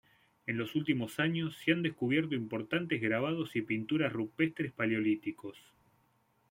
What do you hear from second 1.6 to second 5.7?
se han descubierto importantes grabados y pinturas rupestres paleolíticos.